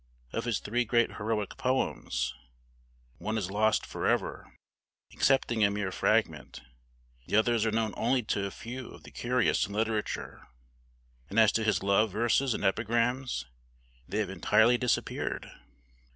[0.33, 2.33] Of his three great heroic poems,
[3.19, 4.51] one is lost forever,
[5.13, 6.61] excepting a mere fragment;
[7.27, 10.47] the others are known only to a few of the curious in literature;
[11.29, 13.45] and as to his love verses and epigrams,
[14.09, 15.51] they have entirely disappeared.